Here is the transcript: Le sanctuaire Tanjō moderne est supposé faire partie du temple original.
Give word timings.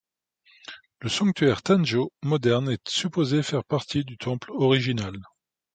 Le 1.01 1.09
sanctuaire 1.09 1.59
Tanjō 1.61 2.09
moderne 2.23 2.69
est 2.71 2.89
supposé 2.89 3.43
faire 3.43 3.63
partie 3.63 4.03
du 4.03 4.17
temple 4.17 4.49
original. 4.51 5.15